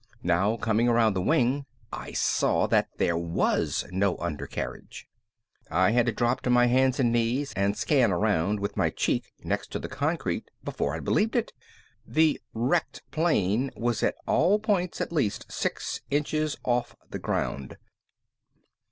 [0.23, 5.07] Now, coming around the wing, I saw that there was no undercarriage.
[5.69, 9.31] I had to drop to my hands and knees and scan around with my cheek
[9.43, 11.53] next to the concrete before I'd believe it.
[12.09, 17.77] _The "wrecked" plane was at all points at least six inches off the ground.